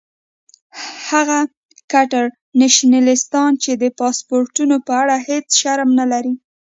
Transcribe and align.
هغه 1.09 1.39
کټر 1.93 2.25
نیشنلستان 2.59 3.51
چې 3.63 3.71
د 3.81 3.83
پاسپورټونو 3.99 4.75
په 4.87 4.93
اړه 5.01 5.15
هیڅ 5.27 5.45
شرم 5.59 5.89
نه 5.99 6.05
لري. 6.11 6.33